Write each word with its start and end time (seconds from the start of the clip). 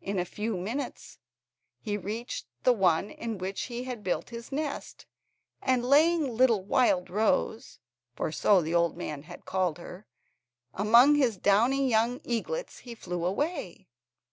In 0.00 0.18
a 0.18 0.24
few 0.24 0.56
minutes 0.56 1.20
he 1.78 1.96
reached 1.96 2.46
the 2.64 2.72
one 2.72 3.12
in 3.12 3.38
which 3.38 3.66
he 3.70 3.84
had 3.84 4.02
built 4.02 4.30
his 4.30 4.50
nest, 4.50 5.06
and 5.60 5.84
laying 5.86 6.36
little 6.36 6.64
Wildrose 6.64 7.78
(for 8.16 8.32
so 8.32 8.60
the 8.60 8.74
old 8.74 8.96
man 8.96 9.22
had 9.22 9.44
called 9.44 9.78
her) 9.78 10.04
among 10.74 11.14
his 11.14 11.36
downy 11.36 11.88
young 11.88 12.20
eaglets, 12.24 12.80
he 12.80 12.96
flew 12.96 13.24
away. 13.24 13.86